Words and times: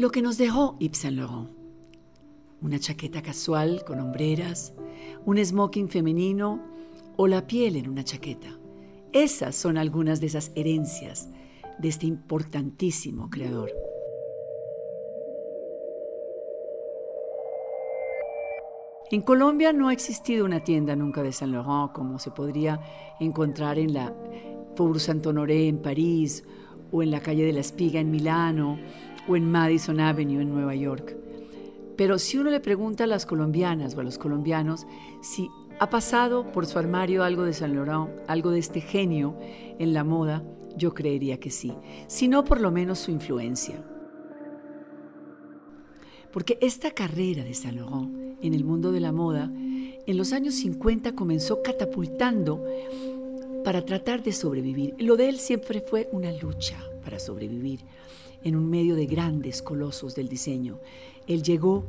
Lo 0.00 0.10
que 0.10 0.22
nos 0.22 0.38
dejó 0.38 0.78
Yves 0.78 0.96
Saint 0.96 1.18
Laurent. 1.18 1.50
Una 2.62 2.78
chaqueta 2.78 3.20
casual 3.20 3.84
con 3.84 4.00
hombreras, 4.00 4.72
un 5.26 5.36
smoking 5.36 5.90
femenino 5.90 6.58
o 7.18 7.26
la 7.26 7.46
piel 7.46 7.76
en 7.76 7.86
una 7.86 8.02
chaqueta. 8.02 8.48
Esas 9.12 9.54
son 9.54 9.76
algunas 9.76 10.22
de 10.22 10.28
esas 10.28 10.52
herencias 10.54 11.28
de 11.78 11.88
este 11.88 12.06
importantísimo 12.06 13.28
creador. 13.28 13.70
En 19.10 19.20
Colombia 19.20 19.74
no 19.74 19.88
ha 19.88 19.92
existido 19.92 20.46
una 20.46 20.64
tienda 20.64 20.96
nunca 20.96 21.22
de 21.22 21.32
Saint 21.32 21.52
Laurent 21.52 21.92
como 21.92 22.18
se 22.18 22.30
podría 22.30 22.80
encontrar 23.20 23.78
en 23.78 23.92
la 23.92 24.14
Faubourg 24.76 24.98
Saint-Honoré 24.98 25.68
en 25.68 25.82
París 25.82 26.42
o 26.90 27.02
en 27.02 27.10
la 27.10 27.20
calle 27.20 27.44
de 27.44 27.52
la 27.52 27.60
Espiga 27.60 28.00
en 28.00 28.10
Milano 28.10 28.78
o 29.30 29.36
en 29.36 29.48
Madison 29.48 30.00
Avenue 30.00 30.42
en 30.42 30.52
Nueva 30.52 30.74
York. 30.74 31.16
Pero 31.96 32.18
si 32.18 32.38
uno 32.38 32.50
le 32.50 32.60
pregunta 32.60 33.04
a 33.04 33.06
las 33.06 33.26
colombianas 33.26 33.94
o 33.94 34.00
a 34.00 34.02
los 34.02 34.18
colombianos 34.18 34.86
si 35.22 35.48
ha 35.78 35.88
pasado 35.88 36.50
por 36.50 36.66
su 36.66 36.78
armario 36.78 37.22
algo 37.22 37.44
de 37.44 37.52
Saint 37.52 37.74
Laurent, 37.74 38.10
algo 38.26 38.50
de 38.50 38.58
este 38.58 38.80
genio 38.80 39.36
en 39.78 39.94
la 39.94 40.02
moda, 40.02 40.42
yo 40.76 40.94
creería 40.94 41.38
que 41.38 41.50
sí, 41.50 41.72
si 42.08 42.26
no 42.26 42.44
por 42.44 42.60
lo 42.60 42.70
menos 42.70 42.98
su 42.98 43.10
influencia. 43.10 43.84
Porque 46.32 46.58
esta 46.60 46.90
carrera 46.90 47.44
de 47.44 47.54
Saint 47.54 47.78
Laurent 47.78 48.38
en 48.42 48.54
el 48.54 48.64
mundo 48.64 48.90
de 48.90 49.00
la 49.00 49.12
moda, 49.12 49.50
en 49.54 50.16
los 50.16 50.32
años 50.32 50.54
50 50.54 51.14
comenzó 51.14 51.62
catapultando 51.62 52.64
para 53.62 53.84
tratar 53.84 54.22
de 54.22 54.32
sobrevivir. 54.32 54.94
Lo 54.98 55.16
de 55.16 55.28
él 55.28 55.38
siempre 55.38 55.80
fue 55.82 56.08
una 56.12 56.32
lucha 56.32 56.78
para 57.04 57.18
sobrevivir 57.18 57.80
en 58.44 58.56
un 58.56 58.68
medio 58.68 58.96
de 58.96 59.06
grandes 59.06 59.62
colosos 59.62 60.14
del 60.14 60.28
diseño. 60.28 60.78
Él 61.26 61.42
llegó, 61.42 61.84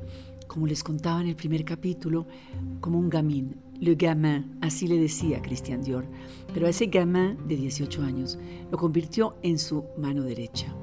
como 0.48 0.68
les 0.68 0.84
contaba 0.84 1.22
en 1.22 1.28
el 1.28 1.36
primer 1.36 1.64
capítulo, 1.64 2.26
como 2.80 3.00
un 3.00 3.10
gamín, 3.10 3.56
le 3.80 3.96
gamin, 3.96 4.58
así 4.62 4.88
le 4.88 4.98
decía 4.98 5.42
Christian 5.42 5.84
Dior, 5.84 6.06
pero 6.54 6.68
a 6.68 6.70
ese 6.70 6.86
gamin 6.86 7.38
de 7.48 7.56
18 7.56 8.04
años 8.04 8.38
lo 8.70 8.78
convirtió 8.78 9.36
en 9.42 9.58
su 9.58 9.86
mano 9.98 10.24
derecha. 10.24 10.74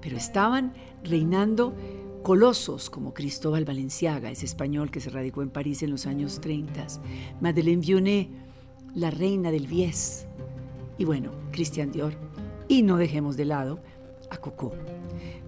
Pero 0.00 0.16
estaban 0.16 0.72
reinando 1.04 1.74
Colosos 2.22 2.88
como 2.88 3.14
Cristóbal 3.14 3.64
Valenciaga, 3.64 4.30
ese 4.30 4.46
español 4.46 4.92
que 4.92 5.00
se 5.00 5.10
radicó 5.10 5.42
en 5.42 5.50
París 5.50 5.82
en 5.82 5.90
los 5.90 6.06
años 6.06 6.40
30, 6.40 6.86
Madeleine 7.40 7.82
Vionnet, 7.82 8.28
la 8.94 9.10
reina 9.10 9.50
del 9.50 9.66
Vies, 9.66 10.28
y 10.98 11.04
bueno, 11.04 11.32
Christian 11.50 11.90
Dior. 11.90 12.14
Y 12.68 12.82
no 12.82 12.96
dejemos 12.96 13.36
de 13.36 13.44
lado 13.44 13.80
a 14.32 14.38
Coco. 14.38 14.72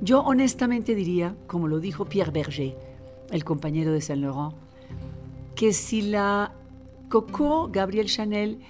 Yo 0.01 0.21
honestamente 0.21 0.95
diría, 0.95 1.35
como 1.47 1.69
lo 1.69 1.81
dijo 1.81 2.05
Pierre 2.05 2.31
Berger, 2.31 2.77
el 3.31 3.45
compañero 3.45 3.93
de 3.93 4.01
Saint 4.01 4.23
Laurent, 4.23 4.55
que 5.55 5.73
si 5.73 6.03
la 6.03 6.53
Coco 7.09 7.69
Gabriel 7.73 8.07
Chanel 8.07 8.61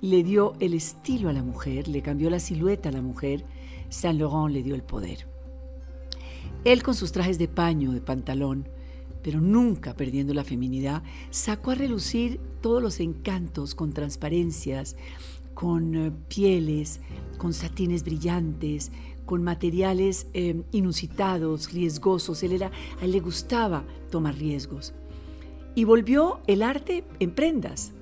le 0.00 0.22
dio 0.22 0.54
el 0.60 0.74
estilo 0.74 1.28
a 1.28 1.32
la 1.32 1.42
mujer, 1.42 1.88
le 1.88 2.02
cambió 2.02 2.28
la 2.28 2.40
silueta 2.40 2.90
a 2.90 2.92
la 2.92 3.02
mujer, 3.02 3.44
Saint 3.88 4.20
Laurent 4.20 4.52
le 4.52 4.62
dio 4.62 4.74
el 4.74 4.82
poder. 4.82 5.26
Él 6.64 6.82
con 6.82 6.94
sus 6.94 7.12
trajes 7.12 7.38
de 7.38 7.48
paño, 7.48 7.92
de 7.92 8.00
pantalón, 8.00 8.68
pero 9.22 9.40
nunca 9.40 9.94
perdiendo 9.94 10.34
la 10.34 10.44
feminidad, 10.44 11.02
sacó 11.30 11.70
a 11.70 11.76
relucir 11.76 12.40
todos 12.60 12.82
los 12.82 13.00
encantos 13.00 13.74
con 13.74 13.92
transparencias, 13.92 14.96
con 15.54 15.94
eh, 15.94 16.12
pieles, 16.28 17.00
con 17.38 17.52
satines 17.52 18.04
brillantes, 18.04 18.90
con 19.24 19.42
materiales 19.42 20.26
eh, 20.34 20.62
inusitados, 20.72 21.72
riesgosos. 21.72 22.42
Él 22.42 22.52
era, 22.52 22.70
a 23.00 23.04
él 23.04 23.12
le 23.12 23.20
gustaba 23.20 23.84
tomar 24.10 24.36
riesgos. 24.36 24.94
Y 25.74 25.84
volvió 25.84 26.40
el 26.46 26.62
arte 26.62 27.04
en 27.18 27.30
prendas. 27.30 27.92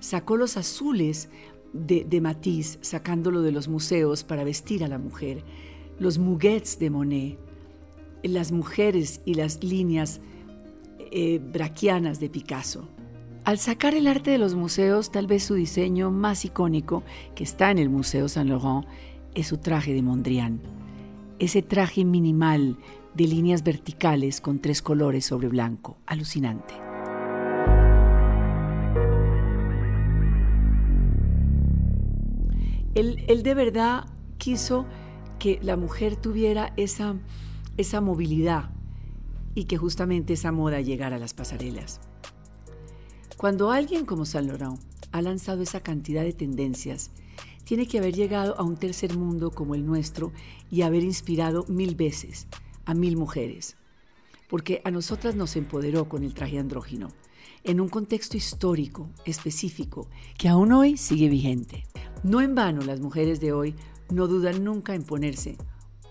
Sacó 0.00 0.36
los 0.36 0.56
azules 0.56 1.28
de, 1.72 2.04
de 2.04 2.20
Matisse, 2.20 2.78
sacándolo 2.82 3.42
de 3.42 3.52
los 3.52 3.68
museos 3.68 4.24
para 4.24 4.44
vestir 4.44 4.84
a 4.84 4.88
la 4.88 4.98
mujer. 4.98 5.42
Los 5.98 6.18
muguets 6.18 6.78
de 6.78 6.90
Monet, 6.90 7.38
las 8.22 8.52
mujeres 8.52 9.20
y 9.24 9.34
las 9.34 9.62
líneas 9.62 10.20
eh, 11.10 11.40
braquianas 11.40 12.20
de 12.20 12.28
Picasso. 12.28 12.88
Al 13.44 13.58
sacar 13.58 13.94
el 13.94 14.08
arte 14.08 14.32
de 14.32 14.38
los 14.38 14.54
museos, 14.54 15.12
tal 15.12 15.26
vez 15.28 15.44
su 15.44 15.54
diseño 15.54 16.10
más 16.10 16.44
icónico, 16.44 17.04
que 17.34 17.44
está 17.44 17.70
en 17.70 17.78
el 17.78 17.88
Museo 17.88 18.28
Saint 18.28 18.50
Laurent, 18.50 18.86
es 19.34 19.46
su 19.46 19.58
traje 19.58 19.94
de 19.94 20.02
Mondrian. 20.02 20.75
Ese 21.38 21.62
traje 21.62 22.04
minimal 22.04 22.78
de 23.14 23.26
líneas 23.26 23.62
verticales 23.62 24.40
con 24.40 24.60
tres 24.60 24.82
colores 24.82 25.26
sobre 25.26 25.48
blanco, 25.48 25.98
alucinante. 26.06 26.74
él 32.94 33.42
de 33.42 33.54
verdad 33.54 34.06
quiso 34.38 34.86
que 35.38 35.58
la 35.62 35.76
mujer 35.76 36.16
tuviera 36.16 36.72
esa 36.78 37.16
esa 37.76 38.00
movilidad 38.00 38.70
y 39.54 39.64
que 39.64 39.76
justamente 39.76 40.34
esa 40.34 40.52
moda 40.52 40.80
llegara 40.80 41.16
a 41.16 41.18
las 41.18 41.34
pasarelas. 41.34 42.00
Cuando 43.36 43.70
alguien 43.70 44.06
como 44.06 44.24
Saint 44.24 44.48
Laurent 44.48 44.80
ha 45.12 45.22
lanzado 45.22 45.62
esa 45.62 45.80
cantidad 45.80 46.22
de 46.22 46.32
tendencias, 46.32 47.10
tiene 47.66 47.88
que 47.88 47.98
haber 47.98 48.14
llegado 48.14 48.56
a 48.58 48.62
un 48.62 48.76
tercer 48.76 49.16
mundo 49.16 49.50
como 49.50 49.74
el 49.74 49.84
nuestro 49.84 50.32
y 50.70 50.82
haber 50.82 51.02
inspirado 51.02 51.64
mil 51.66 51.96
veces 51.96 52.46
a 52.84 52.94
mil 52.94 53.16
mujeres. 53.16 53.76
Porque 54.48 54.80
a 54.84 54.92
nosotras 54.92 55.34
nos 55.34 55.56
empoderó 55.56 56.08
con 56.08 56.22
el 56.22 56.32
traje 56.32 56.60
andrógino, 56.60 57.08
en 57.64 57.80
un 57.80 57.88
contexto 57.88 58.36
histórico, 58.36 59.10
específico, 59.24 60.08
que 60.38 60.48
aún 60.48 60.70
hoy 60.70 60.96
sigue 60.96 61.28
vigente. 61.28 61.84
No 62.22 62.40
en 62.40 62.54
vano 62.54 62.82
las 62.82 63.00
mujeres 63.00 63.40
de 63.40 63.52
hoy 63.52 63.74
no 64.10 64.28
dudan 64.28 64.62
nunca 64.62 64.94
en 64.94 65.02
ponerse 65.02 65.58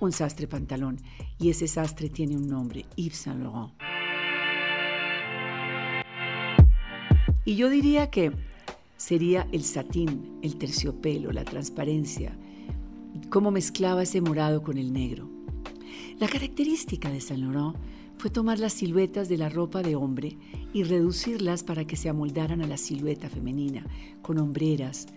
un 0.01 0.11
sastre 0.11 0.47
pantalón 0.47 0.99
y 1.39 1.51
ese 1.51 1.69
sastre 1.69 2.09
tiene 2.09 2.35
un 2.35 2.49
nombre, 2.49 2.85
Yves 2.97 3.15
Saint 3.15 3.41
Laurent. 3.41 3.71
Y 7.45 7.55
yo 7.55 7.69
diría 7.69 8.09
que 8.09 8.33
sería 8.97 9.47
el 9.51 9.63
satín, 9.63 10.39
el 10.41 10.57
terciopelo, 10.57 11.31
la 11.31 11.43
transparencia, 11.43 12.37
cómo 13.29 13.51
mezclaba 13.51 14.03
ese 14.03 14.21
morado 14.21 14.61
con 14.63 14.77
el 14.77 14.93
negro. 14.93 15.29
La 16.19 16.27
característica 16.27 17.09
de 17.09 17.21
Saint 17.21 17.43
Laurent 17.43 17.75
fue 18.17 18.29
tomar 18.29 18.59
las 18.59 18.73
siluetas 18.73 19.27
de 19.27 19.37
la 19.37 19.49
ropa 19.49 19.81
de 19.81 19.95
hombre 19.95 20.37
y 20.73 20.83
reducirlas 20.83 21.63
para 21.63 21.85
que 21.85 21.97
se 21.97 22.09
amoldaran 22.09 22.61
a 22.61 22.67
la 22.67 22.77
silueta 22.77 23.29
femenina, 23.29 23.85
con 24.21 24.37
hombreras, 24.39 25.07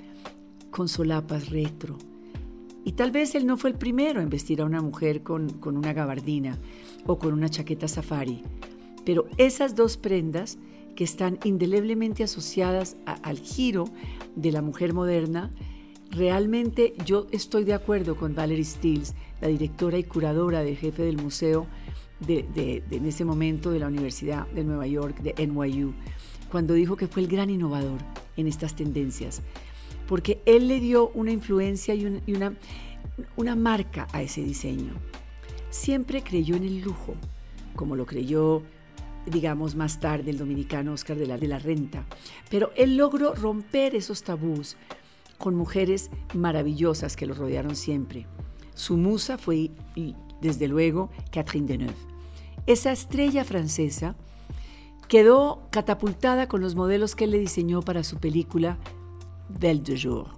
con 0.71 0.89
solapas 0.89 1.51
retro, 1.51 1.97
y 2.89 2.93
tal 2.93 3.11
vez 3.11 3.35
él 3.35 3.47
no 3.47 3.59
fue 3.59 3.69
el 3.69 3.77
primero 3.77 4.23
en 4.23 4.31
vestir 4.31 4.63
a 4.63 4.65
una 4.65 4.81
mujer 4.81 5.23
con, 5.23 5.61
una 5.63 5.93
gabardina 5.93 6.57
o 7.05 7.19
con 7.19 7.35
una 7.35 7.51
chaqueta 7.51 7.87
safari, 7.87 8.43
pero 9.05 9.27
esas 9.37 9.75
dos 9.75 9.99
prendas 9.99 10.57
que 10.99 11.05
están 11.05 11.39
indeleblemente 11.45 12.25
asociadas 12.25 12.97
al 13.07 13.39
giro 13.39 13.85
de 14.35 14.51
la 14.51 14.63
mujer 14.63 14.95
moderna, 14.95 15.55
realmente 16.11 16.93
yo 17.07 17.29
estoy 17.31 17.63
de 17.63 17.73
acuerdo 17.73 18.17
con 18.17 18.35
Valerie 18.35 18.65
Stills, 18.65 19.15
la 19.41 19.47
directora 19.47 19.97
y 19.97 20.03
curadora 20.03 20.65
del 20.65 20.77
jefe 20.77 21.05
del 21.05 21.17
museo 21.17 21.69
de, 22.19 22.83
en 22.91 23.07
ese 23.07 23.25
momento 23.25 23.71
de 23.71 23.79
la 23.79 23.87
Universidad 23.87 24.49
de 24.49 24.65
Nueva 24.65 24.89
York, 24.89 25.21
de 25.21 25.47
NYU, 25.47 25.95
cuando 26.51 26.75
dijo 26.75 26.97
que 26.97 27.07
fue 27.07 27.23
el 27.23 27.29
gran 27.29 27.49
innovador 27.49 28.01
en 28.37 28.49
estas 28.49 28.75
tendencias 28.75 29.41
porque 30.09 30.43
él 30.47 30.67
le 30.67 30.81
dio 30.81 31.11
una 31.11 31.31
influencia 31.31 31.95
y, 31.95 32.07
una, 32.07 32.57
una 33.37 33.55
marca 33.55 34.09
a 34.13 34.21
ese 34.21 34.43
diseño. 34.43 34.95
Siempre 35.71 36.23
creyó 36.23 36.57
en 36.57 36.65
el 36.65 36.81
lujo, 36.81 37.15
como 37.77 37.95
lo 37.95 38.05
creyó, 38.05 38.65
digamos, 39.29 39.75
más 39.75 40.01
tarde 40.01 40.31
el 40.31 40.39
dominicano 40.39 40.93
Oscar 40.93 41.17
de 41.17 41.27
la, 41.27 41.39
de 41.39 41.49
la 41.49 41.59
Renta, 41.59 42.05
pero 42.51 42.71
él 42.77 42.97
logró 42.97 43.35
romper 43.35 43.95
esos 43.95 44.23
tabús 44.23 44.77
con 45.39 45.55
mujeres 45.55 46.11
maravillosas 46.35 47.17
que 47.17 47.27
lo 47.27 47.35
rodearon 47.35 47.77
siempre. 47.77 48.27
Su 48.75 48.97
musa 48.97 49.39
fue, 49.39 49.71
desde 50.41 50.69
luego, 50.69 51.11
Catherine 51.33 51.67
Deneuve. 51.67 51.95
Esa 52.67 52.93
estrella 52.93 53.45
francesa 53.45 54.15
quedó 55.09 55.63
catapultada 55.71 56.49
con 56.49 56.61
los 56.61 56.75
modelos 56.75 57.15
que 57.15 57.25
él 57.25 57.31
le 57.31 57.39
diseñó 57.39 57.83
para 57.83 58.05
su 58.05 58.19
película 58.19 58.79
Belle 59.49 59.83
de 59.83 60.01
Jour 60.01 60.29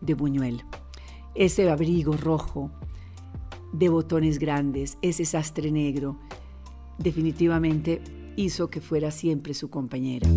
de 0.00 0.14
Buñuel. 0.14 0.62
Ese 1.34 1.68
abrigo 1.70 2.16
rojo 2.16 2.70
de 3.72 3.88
botones 3.88 4.38
grandes, 4.38 4.96
ese 5.02 5.24
sastre 5.24 5.70
negro, 5.70 6.18
definitivamente 6.98 8.00
hizo 8.36 8.70
que 8.70 8.80
fuera 8.80 9.10
siempre 9.10 9.54
su 9.54 9.70
compañera. 9.70 10.28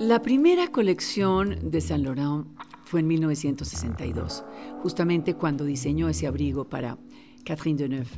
La 0.00 0.20
primera 0.20 0.68
colección 0.68 1.70
de 1.70 1.80
Saint 1.80 2.04
Laurent 2.04 2.46
fue 2.84 3.00
en 3.00 3.06
1962, 3.06 4.44
justamente 4.82 5.34
cuando 5.34 5.64
diseñó 5.64 6.08
ese 6.08 6.26
abrigo 6.26 6.68
para 6.68 6.98
Catherine 7.44 7.78
Deneuve. 7.78 8.10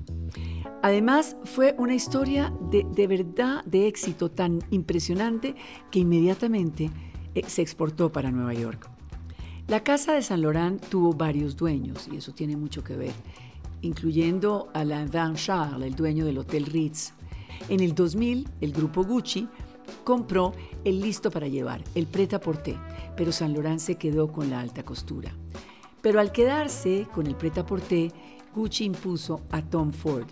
Además, 0.82 1.36
fue 1.44 1.74
una 1.78 1.94
historia 1.94 2.52
de, 2.70 2.86
de 2.90 3.06
verdad 3.06 3.64
de 3.64 3.86
éxito 3.86 4.30
tan 4.30 4.60
impresionante 4.70 5.54
que 5.90 6.00
inmediatamente 6.00 6.90
eh, 7.34 7.42
se 7.46 7.62
exportó 7.62 8.12
para 8.12 8.30
Nueva 8.30 8.54
York. 8.54 8.90
La 9.66 9.82
casa 9.82 10.12
de 10.12 10.22
San 10.22 10.42
Laurent 10.42 10.84
tuvo 10.88 11.12
varios 11.12 11.56
dueños 11.56 12.08
y 12.12 12.16
eso 12.16 12.32
tiene 12.32 12.56
mucho 12.56 12.84
que 12.84 12.96
ver, 12.96 13.12
incluyendo 13.84 14.68
a 14.74 14.80
Alain 14.80 15.10
Van 15.10 15.34
Charles, 15.34 15.86
el 15.86 15.94
dueño 15.94 16.24
del 16.24 16.38
Hotel 16.38 16.66
Ritz. 16.66 17.12
En 17.68 17.80
el 17.80 17.94
2000, 17.94 18.48
el 18.60 18.72
grupo 18.72 19.04
Gucci 19.04 19.48
compró 20.02 20.52
el 20.84 21.00
listo 21.00 21.30
para 21.30 21.48
llevar, 21.48 21.82
el 21.94 22.06
prêt-à-porter, 22.06 22.76
pero 23.16 23.32
San 23.32 23.52
Laurent 23.52 23.78
se 23.78 23.96
quedó 23.96 24.32
con 24.32 24.50
la 24.50 24.60
alta 24.60 24.82
costura. 24.82 25.32
Pero 26.02 26.20
al 26.20 26.32
quedarse 26.32 27.06
con 27.14 27.26
el 27.26 27.36
prêt-à-porter, 27.36 28.12
Gucci 28.54 28.84
impuso 28.84 29.42
a 29.50 29.62
Tom 29.62 29.92
Ford 29.92 30.26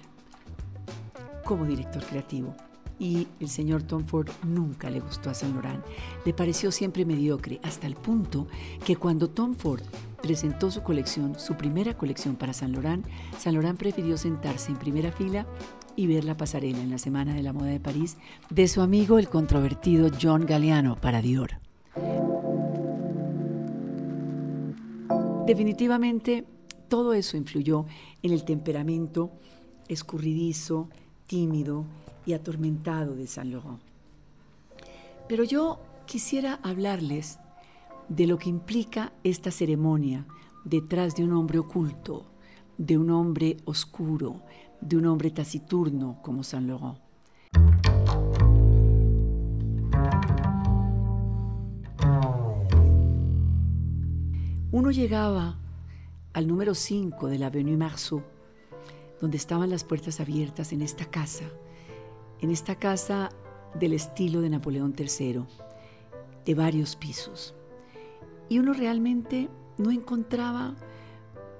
como 1.44 1.64
director 1.64 2.04
creativo. 2.04 2.54
Y 3.02 3.26
el 3.40 3.48
señor 3.48 3.82
Tom 3.82 4.04
Ford 4.04 4.28
nunca 4.46 4.88
le 4.88 5.00
gustó 5.00 5.28
a 5.28 5.34
Saint 5.34 5.56
Laurent. 5.56 5.84
Le 6.24 6.32
pareció 6.32 6.70
siempre 6.70 7.04
mediocre, 7.04 7.58
hasta 7.64 7.88
el 7.88 7.96
punto 7.96 8.46
que 8.84 8.94
cuando 8.94 9.28
Tom 9.28 9.56
Ford 9.56 9.82
presentó 10.22 10.70
su 10.70 10.84
colección, 10.84 11.36
su 11.36 11.56
primera 11.56 11.98
colección 11.98 12.36
para 12.36 12.52
Saint 12.52 12.72
Laurent, 12.72 13.04
Saint 13.38 13.54
Laurent 13.54 13.76
prefirió 13.76 14.16
sentarse 14.16 14.70
en 14.70 14.78
primera 14.78 15.10
fila 15.10 15.48
y 15.96 16.06
ver 16.06 16.22
la 16.22 16.36
pasarela 16.36 16.78
en 16.78 16.92
la 16.92 16.98
Semana 16.98 17.34
de 17.34 17.42
la 17.42 17.52
Moda 17.52 17.70
de 17.70 17.80
París 17.80 18.18
de 18.50 18.68
su 18.68 18.82
amigo 18.82 19.18
el 19.18 19.28
controvertido 19.28 20.08
John 20.22 20.46
Galliano 20.46 20.94
para 20.94 21.20
Dior. 21.22 21.58
Definitivamente 25.44 26.44
todo 26.86 27.14
eso 27.14 27.36
influyó 27.36 27.84
en 28.22 28.30
el 28.30 28.44
temperamento 28.44 29.32
escurridizo, 29.88 30.88
tímido 31.26 31.84
y 32.26 32.32
atormentado 32.32 33.14
de 33.14 33.26
Saint 33.26 33.52
Laurent. 33.52 33.80
Pero 35.28 35.44
yo 35.44 35.80
quisiera 36.06 36.60
hablarles 36.62 37.38
de 38.08 38.26
lo 38.26 38.38
que 38.38 38.48
implica 38.48 39.12
esta 39.24 39.50
ceremonia 39.50 40.26
detrás 40.64 41.16
de 41.16 41.24
un 41.24 41.32
hombre 41.32 41.58
oculto, 41.58 42.26
de 42.78 42.98
un 42.98 43.10
hombre 43.10 43.56
oscuro, 43.64 44.42
de 44.80 44.96
un 44.96 45.06
hombre 45.06 45.30
taciturno 45.30 46.18
como 46.22 46.42
Saint 46.42 46.66
Laurent. 46.68 46.98
Uno 54.70 54.90
llegaba 54.90 55.58
al 56.32 56.48
número 56.48 56.74
5 56.74 57.28
de 57.28 57.38
la 57.38 57.48
Avenue 57.48 57.76
Marceau, 57.76 58.22
donde 59.20 59.36
estaban 59.36 59.68
las 59.70 59.84
puertas 59.84 60.18
abiertas 60.18 60.72
en 60.72 60.80
esta 60.80 61.04
casa, 61.04 61.44
en 62.42 62.50
esta 62.50 62.74
casa 62.74 63.30
del 63.78 63.94
estilo 63.94 64.42
de 64.42 64.50
Napoleón 64.50 64.94
III, 64.98 65.44
de 66.44 66.54
varios 66.54 66.96
pisos. 66.96 67.54
Y 68.48 68.58
uno 68.58 68.74
realmente 68.74 69.48
no 69.78 69.90
encontraba 69.90 70.74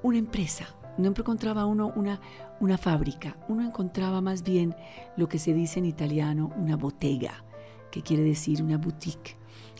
una 0.03 0.19
empresa, 0.19 0.75
no 0.99 1.09
encontraba 1.09 1.65
uno 1.65 1.93
una, 1.95 2.21
una 2.61 2.77
fábrica, 2.77 3.37
uno 3.49 3.65
encontraba 3.65 4.21
más 4.21 4.43
bien 4.43 4.75
lo 5.17 5.29
que 5.29 5.39
se 5.39 5.55
dice 5.55 5.79
en 5.79 5.87
italiano 5.87 6.53
una 6.57 6.77
bottega, 6.77 7.45
que 7.91 8.03
quiere 8.03 8.25
decir 8.25 8.63
una 8.63 8.77
boutique, 8.77 9.37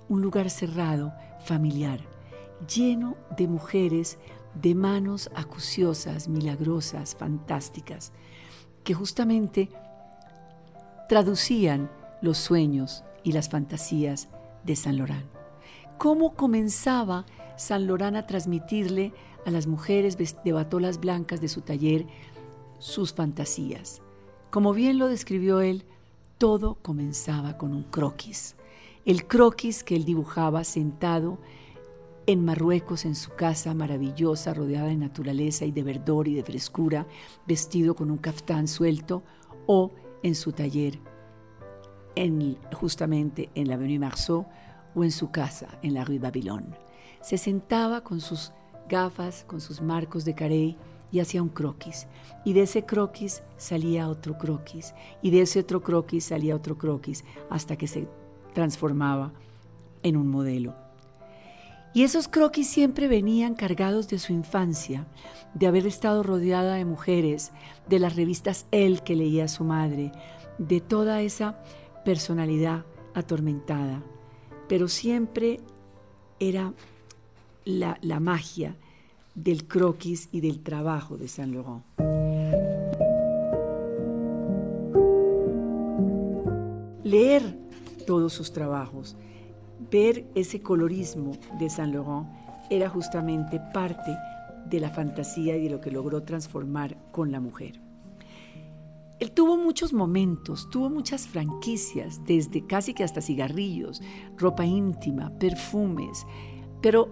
un 0.09 0.23
lugar 0.23 0.51
cerrado, 0.51 1.13
familiar, 1.45 2.01
lleno 2.73 3.17
de 3.37 3.49
mujeres 3.49 4.19
de 4.55 4.75
manos 4.75 5.31
acuciosas, 5.35 6.29
milagrosas, 6.29 7.17
fantásticas, 7.17 8.13
que 8.85 8.95
justamente 8.95 9.69
traducían 11.13 11.91
los 12.23 12.39
sueños 12.39 13.05
y 13.23 13.33
las 13.33 13.51
fantasías 13.51 14.29
de 14.65 14.77
San 14.77 14.97
Lorán. 14.97 15.25
¿Cómo 15.99 16.33
comenzaba 16.33 17.27
San 17.59 17.87
Lorán 17.87 18.17
a 18.17 18.27
transmitirle 18.27 19.13
a 19.45 19.51
las 19.51 19.67
mujeres 19.67 20.17
de 20.17 20.53
batolas 20.53 21.01
blancas 21.01 21.43
de 21.43 21.49
su 21.49 21.61
taller 21.61 22.07
sus 22.79 23.13
fantasías? 23.13 24.01
Como 24.49 24.73
bien 24.73 24.97
lo 24.97 25.07
describió 25.07 25.61
él, 25.61 25.85
todo 26.39 26.79
comenzaba 26.81 27.59
con 27.59 27.75
un 27.75 27.83
croquis. 27.83 28.57
El 29.05 29.27
croquis 29.27 29.85
que 29.85 29.97
él 29.97 30.07
dibujaba 30.07 30.65
sentado 30.65 31.37
en 32.25 32.43
Marruecos, 32.43 33.05
en 33.05 33.17
su 33.17 33.33
casa 33.33 33.75
maravillosa, 33.75 34.55
rodeada 34.55 34.87
de 34.87 34.97
naturaleza 34.97 35.67
y 35.67 35.73
de 35.73 35.83
verdor 35.83 36.27
y 36.27 36.33
de 36.33 36.43
frescura, 36.43 37.07
vestido 37.47 37.95
con 37.95 38.11
un 38.11 38.17
caftán 38.17 38.67
suelto, 38.67 39.23
o 39.67 39.93
en 40.23 40.35
su 40.35 40.53
taller, 40.53 40.99
en, 42.15 42.59
justamente 42.75 43.51
en 43.55 43.69
la 43.69 43.75
Avenue 43.75 43.99
Marceau, 43.99 44.47
o 44.95 45.05
en 45.05 45.11
su 45.11 45.31
casa, 45.31 45.79
en 45.83 45.95
la 45.95 46.05
Rue 46.05 46.19
Babylone. 46.19 46.77
Se 47.23 47.39
sentaba 47.39 48.03
con 48.03 48.21
sus 48.21 48.53
gafas, 48.89 49.45
con 49.47 49.61
sus 49.61 49.81
marcos 49.81 50.25
de 50.25 50.35
carey, 50.35 50.77
y 51.11 51.21
hacía 51.21 51.43
un 51.43 51.51
croquis. 51.51 52.07
Y 52.45 52.55
de 52.55 52.63
ese 52.63 52.85
croquis 52.85 53.43
salía 53.57 54.09
otro 54.09 54.39
croquis. 54.39 54.95
Y 55.21 55.31
de 55.31 55.43
ese 55.43 55.61
otro 55.61 55.83
croquis 55.83 56.25
salía 56.25 56.57
otro 56.57 56.79
croquis, 56.79 57.25
hasta 57.51 57.77
que 57.77 57.87
se 57.87 58.09
transformaba 58.55 59.33
en 60.03 60.17
un 60.17 60.29
modelo. 60.29 60.82
Y 61.95 62.05
esos 62.05 62.27
croquis 62.27 62.69
siempre 62.69 63.07
venían 63.07 63.55
cargados 63.55 64.09
de 64.09 64.19
su 64.19 64.33
infancia, 64.33 65.07
de 65.53 65.67
haber 65.67 65.87
estado 65.87 66.23
rodeada 66.23 66.75
de 66.75 66.87
mujeres, 66.87 67.53
de 67.89 67.99
las 67.99 68.17
revistas 68.17 68.67
él 68.71 69.03
que 69.03 69.15
leía 69.15 69.45
a 69.45 69.49
su 69.49 69.65
madre, 69.65 70.11
de 70.57 70.81
toda 70.81 71.21
esa 71.21 71.63
personalidad 72.05 72.87
atormentada. 73.15 74.03
Pero 74.69 74.89
siempre 74.89 75.61
era 76.41 76.73
la, 77.67 77.99
la 78.01 78.21
magia 78.21 78.77
del 79.35 79.67
croquis 79.67 80.31
y 80.33 80.41
del 80.41 80.63
trabajo 80.63 81.19
de 81.19 81.29
Saint 81.29 81.55
Laurent. 81.55 81.85
Leer 87.05 87.59
todos 88.07 88.33
sus 88.33 88.53
trabajos, 88.53 89.17
ver 89.91 90.27
ese 90.35 90.61
colorismo 90.61 91.33
de 91.59 91.71
Saint 91.71 91.95
Laurent 91.95 92.29
era 92.71 92.89
justamente 92.89 93.61
parte 93.73 94.17
de 94.67 94.81
la 94.81 94.91
fantasía 94.91 95.57
y 95.57 95.65
de 95.65 95.71
lo 95.71 95.81
que 95.81 95.91
logró 95.91 96.23
transformar 96.23 96.97
con 97.11 97.33
la 97.33 97.41
mujer. 97.41 97.81
Él 99.19 99.31
tuvo 99.31 99.57
muchos 99.57 99.93
momentos, 99.93 100.69
tuvo 100.71 100.91
muchas 100.91 101.29
franquicias, 101.29 102.25
desde 102.25 102.67
casi 102.67 102.93
que 102.93 103.05
hasta 103.05 103.21
cigarrillos, 103.21 104.03
ropa 104.37 104.65
íntima, 104.65 105.31
perfumes, 105.39 106.27
pero 106.81 107.09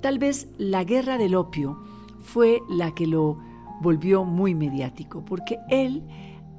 tal 0.00 0.18
vez 0.18 0.48
la 0.56 0.84
guerra 0.84 1.18
del 1.18 1.34
opio 1.34 1.82
fue 2.20 2.60
la 2.68 2.94
que 2.94 3.06
lo 3.06 3.38
volvió 3.80 4.24
muy 4.24 4.54
mediático, 4.54 5.24
porque 5.24 5.58
él 5.68 6.04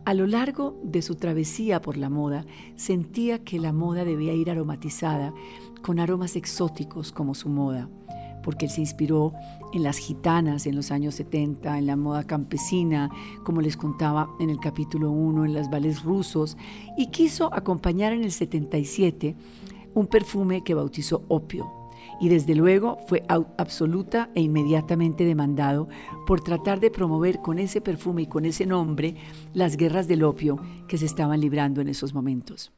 a 0.05 0.13
lo 0.13 0.27
largo 0.27 0.79
de 0.83 1.01
su 1.01 1.15
travesía 1.15 1.81
por 1.81 1.97
la 1.97 2.09
moda, 2.09 2.45
sentía 2.75 3.43
que 3.43 3.59
la 3.59 3.71
moda 3.71 4.03
debía 4.03 4.33
ir 4.33 4.49
aromatizada 4.49 5.33
con 5.81 5.99
aromas 5.99 6.35
exóticos 6.35 7.11
como 7.11 7.35
su 7.35 7.49
moda, 7.49 7.89
porque 8.43 8.65
él 8.65 8.71
se 8.71 8.81
inspiró 8.81 9.33
en 9.73 9.83
las 9.83 9.97
gitanas 9.97 10.65
en 10.65 10.75
los 10.75 10.91
años 10.91 11.15
70, 11.15 11.77
en 11.77 11.87
la 11.87 11.95
moda 11.95 12.25
campesina, 12.25 13.09
como 13.43 13.61
les 13.61 13.77
contaba 13.77 14.29
en 14.39 14.49
el 14.49 14.59
capítulo 14.59 15.11
1, 15.11 15.45
en 15.45 15.53
las 15.53 15.69
vales 15.69 16.03
rusos, 16.03 16.57
y 16.97 17.07
quiso 17.07 17.53
acompañar 17.53 18.13
en 18.13 18.23
el 18.23 18.31
77 18.31 19.35
un 19.93 20.07
perfume 20.07 20.63
que 20.63 20.73
bautizó 20.73 21.23
opio 21.27 21.82
y 22.19 22.29
desde 22.29 22.55
luego 22.55 22.97
fue 23.07 23.23
absoluta 23.27 24.29
e 24.35 24.41
inmediatamente 24.41 25.25
demandado 25.25 25.87
por 26.25 26.41
tratar 26.41 26.79
de 26.79 26.91
promover 26.91 27.39
con 27.39 27.59
ese 27.59 27.81
perfume 27.81 28.23
y 28.23 28.27
con 28.27 28.45
ese 28.45 28.65
nombre 28.65 29.15
las 29.53 29.77
guerras 29.77 30.07
del 30.07 30.23
opio 30.23 30.59
que 30.87 30.97
se 30.97 31.05
estaban 31.05 31.41
librando 31.41 31.81
en 31.81 31.89
esos 31.89 32.13
momentos. 32.13 32.71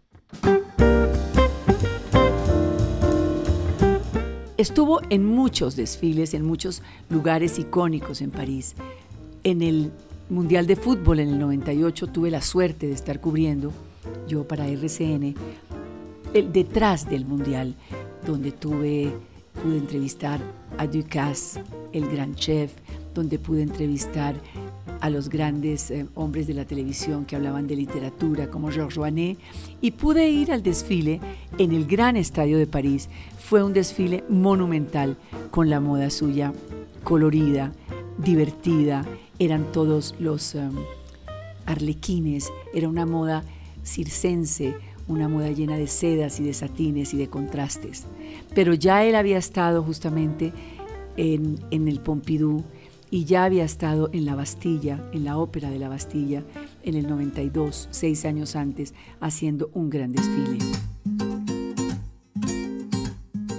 Estuvo 4.57 5.01
en 5.09 5.25
muchos 5.25 5.75
desfiles, 5.75 6.33
en 6.33 6.45
muchos 6.45 6.81
lugares 7.09 7.59
icónicos 7.59 8.21
en 8.21 8.31
París. 8.31 8.75
En 9.43 9.61
el 9.61 9.91
Mundial 10.29 10.65
de 10.65 10.75
Fútbol 10.75 11.19
en 11.19 11.29
el 11.29 11.39
98 11.39 12.07
tuve 12.07 12.31
la 12.31 12.41
suerte 12.41 12.87
de 12.87 12.93
estar 12.93 13.21
cubriendo, 13.21 13.71
yo 14.27 14.47
para 14.47 14.67
RCN, 14.67 15.35
el 16.33 16.51
detrás 16.51 17.07
del 17.07 17.25
Mundial 17.25 17.75
donde 18.25 18.51
tuve, 18.51 19.13
pude 19.61 19.77
entrevistar 19.77 20.39
a 20.77 20.87
Ducasse, 20.87 21.61
el 21.93 22.07
gran 22.07 22.35
chef, 22.35 22.73
donde 23.13 23.39
pude 23.39 23.61
entrevistar 23.61 24.35
a 25.01 25.09
los 25.09 25.29
grandes 25.29 25.91
eh, 25.91 26.07
hombres 26.15 26.47
de 26.47 26.53
la 26.53 26.65
televisión 26.65 27.25
que 27.25 27.35
hablaban 27.35 27.67
de 27.67 27.75
literatura 27.75 28.49
como 28.49 28.71
Georges 28.71 28.97
Joanet 28.97 29.37
y 29.81 29.91
pude 29.91 30.29
ir 30.29 30.51
al 30.51 30.63
desfile 30.63 31.19
en 31.57 31.71
el 31.71 31.85
gran 31.85 32.17
estadio 32.17 32.57
de 32.57 32.67
París. 32.67 33.09
Fue 33.39 33.63
un 33.63 33.73
desfile 33.73 34.23
monumental 34.29 35.17
con 35.51 35.69
la 35.69 35.79
moda 35.79 36.09
suya, 36.09 36.53
colorida, 37.03 37.71
divertida, 38.17 39.05
eran 39.39 39.71
todos 39.71 40.15
los 40.19 40.55
em, 40.55 40.73
arlequines, 41.65 42.51
era 42.73 42.87
una 42.87 43.05
moda 43.05 43.43
circense, 43.83 44.75
una 45.07 45.27
moda 45.29 45.51
llena 45.51 45.77
de 45.77 45.87
sedas 45.87 46.39
y 46.39 46.43
de 46.43 46.53
satines 46.53 47.13
y 47.13 47.17
de 47.17 47.27
contrastes. 47.27 48.05
Pero 48.53 48.73
ya 48.73 49.03
él 49.03 49.15
había 49.15 49.37
estado 49.37 49.83
justamente 49.83 50.53
en, 51.17 51.59
el 51.71 51.99
Pompidou 51.99 52.63
y 53.09 53.25
ya 53.25 53.43
había 53.43 53.63
estado 53.63 54.09
en 54.13 54.25
la 54.25 54.35
Bastilla, 54.35 55.03
en 55.13 55.25
la 55.25 55.37
ópera 55.37 55.69
de 55.69 55.79
la 55.79 55.89
Bastilla, 55.89 56.43
en 56.83 56.95
el 56.95 57.07
92, 57.07 57.87
seis 57.91 58.25
años 58.25 58.55
antes, 58.55 58.93
haciendo 59.19 59.69
un 59.73 59.89
gran 59.89 60.11
desfile. 60.11 60.57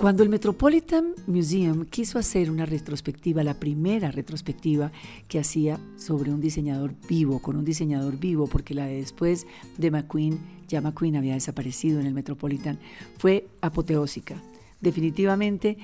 Cuando 0.07 0.23
el 0.23 0.29
Metropolitan 0.29 1.15
Museum 1.27 1.85
quiso 1.87 2.19
hacer 2.19 2.51
una 2.51 2.67
retrospectiva, 2.67 3.43
la 3.43 3.55
primera 3.55 4.11
retrospectiva 4.11 4.93
que 5.27 5.39
hacía 5.39 5.81
sobre 5.97 6.33
un 6.33 6.41
diseñador 6.41 6.95
vivo, 7.09 7.41
con 7.41 7.57
un 7.57 7.65
diseñador 7.65 8.19
vivo, 8.19 8.47
porque 8.47 8.75
la 8.75 8.87
de 8.87 8.97
después 8.97 9.47
de 9.79 9.91
McQueen, 9.91 10.39
ya 10.69 10.81
McQueen 10.81 11.17
había 11.17 11.35
desaparecido 11.35 12.01
en 12.01 12.07
el 12.07 12.15
Metropolitan, 12.15 12.79
fue 13.19 13.49
apoteósica. 13.61 14.43
Definitivamente 14.81 15.79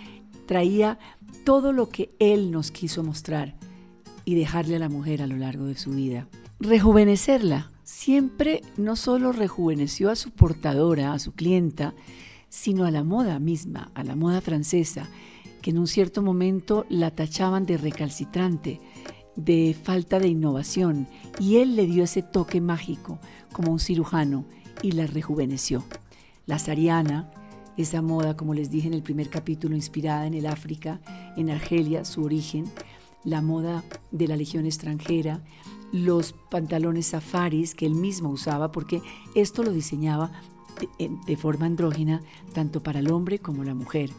traía 0.47 0.99
todo 1.45 1.73
lo 1.73 1.89
que 1.89 2.11
él 2.19 2.51
nos 2.51 2.71
quiso 2.71 3.03
mostrar 3.03 3.55
y 4.25 4.35
dejarle 4.35 4.77
a 4.77 4.81
la 4.81 4.89
mujer 4.89 5.23
a 5.23 5.27
lo 5.27 5.37
largo 5.37 5.65
de 5.67 5.77
su 5.77 5.91
vida. 5.91 6.29
Rejuvenecerla. 6.61 7.71
Siempre 7.83 8.63
no 8.77 8.97
solo 8.97 9.33
rejuveneció 9.33 10.11
a 10.11 10.17
su 10.17 10.31
portadora, 10.31 11.13
a 11.13 11.19
su 11.19 11.33
clienta, 11.33 11.95
sino 12.49 12.85
a 12.85 12.91
la 12.91 13.03
moda 13.03 13.39
misma, 13.39 13.91
a 13.95 14.05
la 14.05 14.15
moda 14.15 14.41
francesa, 14.41 15.09
que 15.61 15.71
en 15.71 15.79
un 15.79 15.87
cierto 15.87 16.23
momento 16.23 16.87
la 16.89 17.11
tachaban 17.11 17.67
de 17.67 17.79
recalcitrante, 17.79 18.81
de 19.37 19.77
falta 19.81 20.21
de 20.21 20.29
innovación, 20.29 21.09
y 21.41 21.57
él 21.57 21.77
le 21.77 21.87
dio 21.87 22.05
ese 22.05 22.23
toque 22.23 22.61
mágico 22.61 23.19
como 23.53 23.73
un 23.73 23.81
cirujano 23.81 24.45
y 24.83 24.93
la 24.93 25.07
rejuveneció. 25.07 25.85
La 26.47 26.59
sariana, 26.59 27.31
esa 27.77 28.03
moda, 28.03 28.37
como 28.37 28.55
les 28.55 28.71
dije 28.71 28.89
en 28.89 28.95
el 28.95 29.03
primer 29.03 29.31
capítulo, 29.31 29.77
inspirada 29.77 30.27
en 30.27 30.35
el 30.35 30.47
África, 30.47 31.01
en 31.37 31.51
Argelia, 31.51 32.05
su 32.05 32.23
origen, 32.23 32.67
la 33.25 33.41
moda 33.41 33.85
de 34.11 34.27
la 34.29 34.37
legión 34.37 34.67
extranjera, 34.67 35.41
los 35.93 36.33
pantalones 36.33 37.09
safaris 37.09 37.75
que 37.75 37.87
él 37.87 37.95
mismo 37.95 38.31
usaba, 38.31 38.73
porque 38.73 39.03
esto 39.35 39.63
lo 39.63 39.73
diseñaba 39.73 40.33
de, 40.99 41.37
forma 41.37 41.67
andrógina 41.67 42.23
tanto 42.55 42.83
para 42.83 42.99
el 42.99 43.11
hombre 43.11 43.39
como 43.39 43.63
la 43.63 43.75
mujer. 43.75 44.11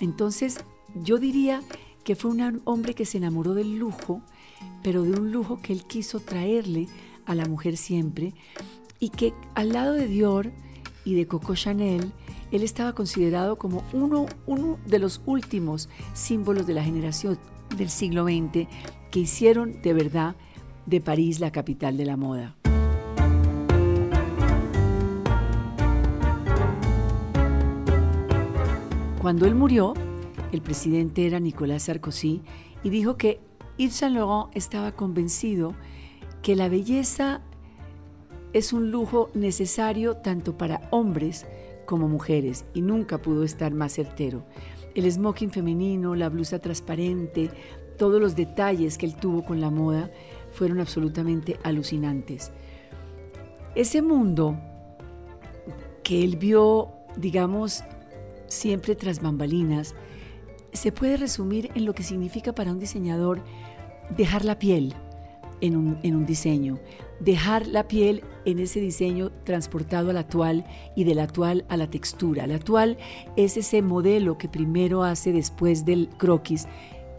Entonces, 0.00 0.58
yo 0.94 1.18
diría 1.18 1.62
que 2.02 2.16
fue 2.16 2.30
un 2.32 2.60
hombre 2.64 2.94
que 2.94 3.06
se 3.06 3.18
enamoró 3.18 3.54
del 3.54 3.78
lujo, 3.78 4.20
pero 4.82 5.02
de 5.02 5.12
un 5.12 5.32
lujo 5.32 5.60
que 5.62 5.72
él 5.72 5.84
quiso 5.84 6.20
traerle 6.20 6.88
a 7.26 7.34
la 7.34 7.46
mujer 7.46 7.76
siempre, 7.76 8.34
y 8.98 9.10
que 9.10 9.34
al 9.54 9.72
lado 9.72 9.92
de 9.92 10.06
Dior 10.06 10.52
y 11.04 11.14
de 11.14 11.26
Coco 11.26 11.54
Chanel, 11.54 12.12
él 12.50 12.62
estaba 12.62 12.92
considerado 12.92 13.56
como 13.56 13.82
uno, 13.92 14.26
de 14.86 14.98
los 14.98 15.20
últimos 15.26 15.88
símbolos 16.12 16.66
de 16.66 16.74
la 16.74 16.84
generación 16.84 17.38
del 17.76 17.90
siglo 17.90 18.24
XX 18.24 18.68
que 19.10 19.20
hicieron 19.20 19.82
de 19.82 19.92
verdad 19.92 20.36
de 20.86 21.00
París 21.00 21.40
la 21.40 21.50
capital 21.50 21.96
de 21.96 22.04
la 22.04 22.16
moda. 22.16 22.56
Cuando 29.20 29.46
él 29.46 29.54
murió, 29.54 29.94
el 30.52 30.60
presidente 30.60 31.26
era 31.26 31.40
Nicolás 31.40 31.84
Sarkozy 31.84 32.42
y 32.82 32.90
dijo 32.90 33.16
que 33.16 33.40
Yves 33.78 33.94
Saint 33.94 34.14
Laurent 34.14 34.54
estaba 34.54 34.92
convencido 34.92 35.74
que 36.42 36.54
la 36.54 36.68
belleza 36.68 37.40
es 38.54 38.72
un 38.72 38.90
lujo 38.90 39.28
necesario 39.34 40.16
tanto 40.16 40.56
para 40.56 40.88
hombres 40.90 41.44
como 41.84 42.08
mujeres 42.08 42.64
y 42.72 42.80
nunca 42.80 43.18
pudo 43.18 43.44
estar 43.44 43.74
más 43.74 43.92
certero. 43.92 44.44
El 44.94 45.10
smoking 45.10 45.50
femenino, 45.50 46.14
la 46.14 46.28
blusa 46.28 46.60
transparente, 46.60 47.50
todos 47.98 48.20
los 48.20 48.36
detalles 48.36 48.96
que 48.96 49.06
él 49.06 49.16
tuvo 49.16 49.44
con 49.44 49.60
la 49.60 49.70
moda 49.70 50.10
fueron 50.52 50.80
absolutamente 50.80 51.58
alucinantes. 51.64 52.52
Ese 53.74 54.02
mundo 54.02 54.56
que 56.04 56.22
él 56.22 56.36
vio, 56.36 56.92
digamos, 57.16 57.82
siempre 58.46 58.94
tras 58.94 59.20
bambalinas, 59.20 59.96
se 60.72 60.92
puede 60.92 61.16
resumir 61.16 61.70
en 61.74 61.86
lo 61.86 61.94
que 61.94 62.04
significa 62.04 62.52
para 62.52 62.70
un 62.70 62.78
diseñador 62.78 63.42
dejar 64.16 64.44
la 64.44 64.58
piel 64.58 64.94
en 65.60 65.76
un, 65.76 66.26
diseño, 66.26 66.78
dejar 67.20 67.66
la 67.66 67.88
piel 67.88 68.22
en 68.44 68.58
ese 68.58 68.80
diseño 68.80 69.30
transportado 69.44 70.10
al 70.10 70.16
actual 70.16 70.64
y 70.94 71.04
del 71.04 71.18
actual 71.18 71.64
a 71.68 71.76
la 71.76 71.88
textura. 71.88 72.44
El 72.44 72.52
actual 72.52 72.98
es 73.36 73.56
ese 73.56 73.82
modelo 73.82 74.38
que 74.38 74.48
primero 74.48 75.04
hace 75.04 75.32
después 75.32 75.84
del 75.84 76.08
croquis, 76.18 76.66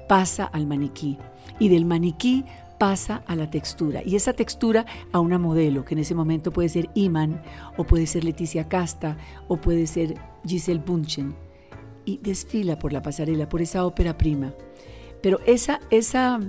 pasa 0.08 0.46
al 0.46 0.68
maniquí 0.68 1.18
y 1.60 1.70
del 1.70 1.86
maniquí 1.86 2.46
pasa 2.78 3.24
a 3.26 3.36
la 3.36 3.50
textura 3.50 4.02
y 4.06 4.16
esa 4.16 4.34
textura 4.34 4.86
a 5.14 5.20
una 5.20 5.40
modelo 5.40 5.86
que 5.86 5.94
en 5.94 6.00
ese 6.00 6.14
momento 6.14 6.52
puede 6.52 6.70
ser 6.70 6.90
Iman 6.94 7.42
o 7.78 7.86
puede 7.86 8.06
ser 8.06 8.24
Leticia 8.24 8.68
Casta 8.68 9.18
o 9.48 9.58
puede 9.58 9.88
ser 9.88 10.16
Giselle 10.46 10.84
Bunchen 10.86 11.36
y 12.06 12.18
desfila 12.18 12.78
por 12.78 12.94
la 12.94 13.02
pasarela, 13.02 13.50
por 13.50 13.62
esa 13.62 13.86
ópera 13.86 14.18
prima. 14.18 14.54
Pero 15.22 15.40
esa, 15.46 15.80
esa, 15.90 16.40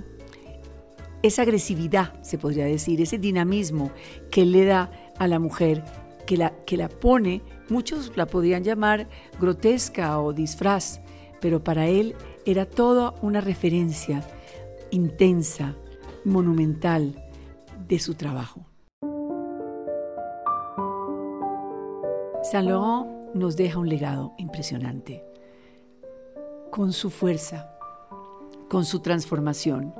esa 1.23 1.41
agresividad, 1.41 2.13
se 2.21 2.37
podría 2.37 2.65
decir, 2.65 3.01
ese 3.01 3.17
dinamismo 3.17 3.91
que 4.29 4.45
le 4.45 4.65
da 4.65 4.91
a 5.17 5.27
la 5.27 5.39
mujer, 5.39 5.83
que 6.25 6.37
la, 6.37 6.53
que 6.65 6.77
la 6.77 6.89
pone, 6.89 7.41
muchos 7.69 8.15
la 8.15 8.25
podían 8.25 8.63
llamar 8.63 9.07
grotesca 9.39 10.19
o 10.19 10.33
disfraz, 10.33 11.01
pero 11.41 11.63
para 11.63 11.87
él 11.87 12.15
era 12.45 12.65
toda 12.65 13.13
una 13.21 13.41
referencia 13.41 14.23
intensa, 14.91 15.75
monumental 16.23 17.15
de 17.87 17.99
su 17.99 18.15
trabajo. 18.15 18.65
Saint 22.43 22.69
Laurent 22.69 23.33
nos 23.33 23.55
deja 23.57 23.79
un 23.79 23.89
legado 23.89 24.33
impresionante. 24.37 25.23
Con 26.71 26.93
su 26.93 27.09
fuerza, 27.09 27.77
con 28.69 28.85
su 28.85 28.99
transformación, 28.99 29.93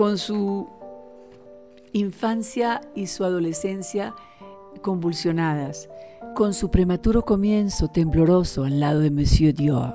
con 0.00 0.16
su 0.16 0.66
infancia 1.92 2.80
y 2.94 3.06
su 3.06 3.22
adolescencia 3.22 4.14
convulsionadas, 4.80 5.90
con 6.34 6.54
su 6.54 6.70
prematuro 6.70 7.20
comienzo 7.26 7.88
tembloroso 7.88 8.64
al 8.64 8.80
lado 8.80 9.00
de 9.00 9.10
Monsieur 9.10 9.54
Dior, 9.54 9.92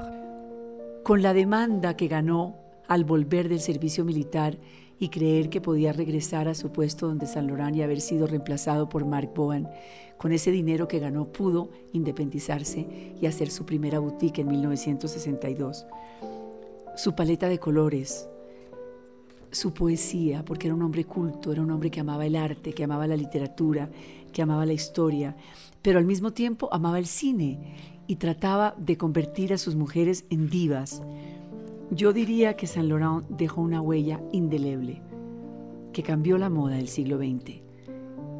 con 1.03 1.23
la 1.23 1.33
demanda 1.33 1.97
que 1.97 2.07
ganó 2.07 2.55
al 2.87 3.03
volver 3.03 3.49
del 3.49 3.59
servicio 3.59 4.05
militar 4.05 4.59
y 4.99 5.09
creer 5.09 5.49
que 5.49 5.59
podía 5.59 5.91
regresar 5.91 6.47
a 6.49 6.53
su 6.53 6.71
puesto 6.71 7.07
donde 7.07 7.25
San 7.25 7.47
Laurent 7.47 7.75
y 7.75 7.81
haber 7.81 7.99
sido 7.99 8.27
reemplazado 8.27 8.87
por 8.87 9.07
Mark 9.07 9.31
Bowen. 9.33 9.67
Con 10.19 10.33
ese 10.33 10.51
dinero 10.51 10.87
que 10.87 10.99
ganó 10.99 11.31
pudo 11.31 11.71
independizarse 11.93 13.15
y 13.19 13.25
hacer 13.25 13.49
su 13.49 13.65
primera 13.65 13.97
boutique 13.97 14.41
en 14.41 14.49
1962. 14.49 15.87
Su 16.95 17.15
paleta 17.15 17.49
de 17.49 17.57
colores, 17.57 18.29
su 19.55 19.73
poesía, 19.73 20.43
porque 20.43 20.67
era 20.67 20.75
un 20.75 20.81
hombre 20.81 21.05
culto, 21.05 21.53
era 21.53 21.61
un 21.61 21.71
hombre 21.71 21.89
que 21.89 22.01
amaba 22.01 22.25
el 22.25 22.35
arte, 22.35 22.73
que 22.73 22.83
amaba 22.83 23.07
la 23.07 23.15
literatura, 23.15 23.89
que 24.33 24.41
amaba 24.41 24.65
la 24.65 24.73
historia, 24.73 25.37
pero 25.81 25.97
al 25.97 26.05
mismo 26.05 26.33
tiempo 26.33 26.67
amaba 26.73 26.99
el 26.99 27.05
cine 27.05 28.01
y 28.05 28.17
trataba 28.17 28.75
de 28.77 28.97
convertir 28.97 29.53
a 29.53 29.57
sus 29.57 29.75
mujeres 29.75 30.25
en 30.29 30.49
divas. 30.49 31.01
Yo 31.89 32.11
diría 32.11 32.57
que 32.57 32.67
Saint 32.67 32.89
Laurent 32.89 33.29
dejó 33.29 33.61
una 33.61 33.79
huella 33.79 34.19
indeleble, 34.33 35.01
que 35.93 36.03
cambió 36.03 36.37
la 36.37 36.49
moda 36.49 36.75
del 36.75 36.89
siglo 36.89 37.17
XX 37.17 37.61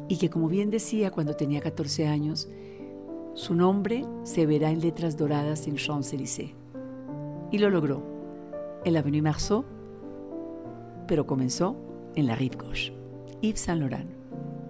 y 0.08 0.18
que, 0.18 0.28
como 0.28 0.48
bien 0.48 0.68
decía 0.68 1.10
cuando 1.10 1.34
tenía 1.34 1.62
14 1.62 2.08
años, 2.08 2.46
su 3.32 3.54
nombre 3.54 4.04
se 4.24 4.44
verá 4.44 4.70
en 4.70 4.82
letras 4.82 5.16
doradas 5.16 5.66
en 5.66 5.76
Champs-Élysées. 5.76 6.52
Y 7.50 7.58
lo 7.58 7.70
logró, 7.70 8.02
en 8.84 8.92
la 8.92 9.00
Avenue 9.00 9.22
Marceau, 9.22 9.64
pero 11.06 11.26
comenzó 11.26 11.76
en 12.14 12.26
la 12.26 12.34
Rive 12.34 12.56
Gauche. 12.56 12.92
Yves 13.42 13.60
Saint 13.60 13.80
Laurent. 13.80 14.10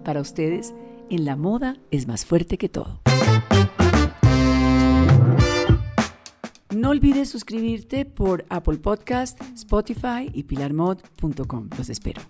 Para 0.03 0.21
ustedes, 0.21 0.73
en 1.09 1.25
la 1.25 1.35
moda 1.35 1.77
es 1.91 2.07
más 2.07 2.25
fuerte 2.25 2.57
que 2.57 2.69
todo. 2.69 3.01
No 6.75 6.89
olvides 6.89 7.29
suscribirte 7.29 8.05
por 8.05 8.45
Apple 8.49 8.77
Podcast, 8.77 9.41
Spotify 9.55 10.29
y 10.31 10.43
pilarmod.com. 10.43 11.69
Los 11.77 11.89
espero. 11.89 12.21